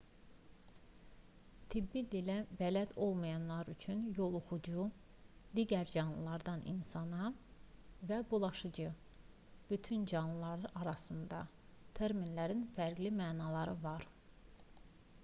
tibbi 1.73 2.01
dilə 2.13 2.35
bələd 2.61 2.93
olmayanlar 3.07 3.67
üçün 3.73 3.99
yoluxucu 4.19 4.85
digər 5.59 5.91
canlılardan 5.93 6.65
insana 6.73 7.29
və 8.11 8.19
bulaşıcı 8.31 8.87
bütün 9.73 10.07
canlılar 10.13 10.65
arasında 10.81 11.43
terminlərinin 12.01 12.65
fərqli 12.79 13.13
mənaları 13.23 13.77
var 13.89 14.09